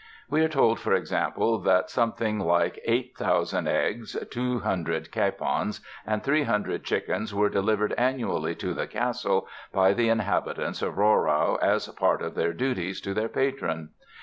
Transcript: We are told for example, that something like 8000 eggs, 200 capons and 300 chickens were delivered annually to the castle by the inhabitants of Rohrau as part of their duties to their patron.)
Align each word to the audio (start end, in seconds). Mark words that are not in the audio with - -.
We 0.31 0.43
are 0.43 0.49
told 0.49 0.79
for 0.79 0.93
example, 0.95 1.59
that 1.59 1.91
something 1.91 2.39
like 2.39 2.79
8000 2.85 3.67
eggs, 3.67 4.17
200 4.31 5.11
capons 5.11 5.79
and 6.07 6.23
300 6.23 6.83
chickens 6.83 7.35
were 7.35 7.49
delivered 7.49 7.93
annually 7.99 8.55
to 8.55 8.73
the 8.73 8.87
castle 8.87 9.47
by 9.71 9.93
the 9.93 10.09
inhabitants 10.09 10.81
of 10.81 10.97
Rohrau 10.97 11.59
as 11.61 11.87
part 11.89 12.23
of 12.23 12.33
their 12.33 12.51
duties 12.51 12.99
to 13.01 13.13
their 13.13 13.29
patron.) 13.29 13.89